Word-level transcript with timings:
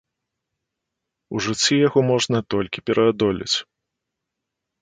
У 1.35 1.41
жыцці 1.47 1.73
яго 1.87 1.99
можна 2.11 2.37
толькі 2.55 2.85
пераадолець. 2.91 3.55